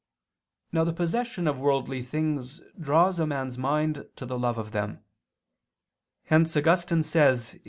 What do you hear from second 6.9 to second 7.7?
says (Ep.